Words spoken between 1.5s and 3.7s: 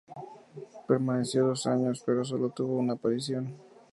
años, pero sólo tuvo una aparición.